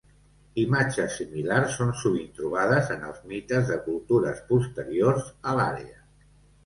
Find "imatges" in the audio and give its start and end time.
0.61-1.17